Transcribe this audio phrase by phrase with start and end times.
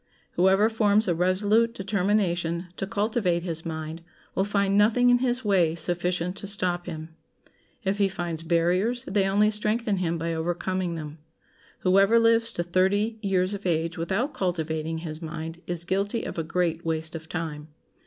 [0.31, 4.01] Whoever forms a resolute determination to cultivate his mind
[4.33, 7.09] will find nothing in his way sufficient to stop him.
[7.83, 11.19] If he finds barriers they only strengthen him by overcoming them.
[11.81, 16.43] Whoever lives to thirty years of age without cultivating his mind is guilty of a
[16.43, 17.67] great waste of time.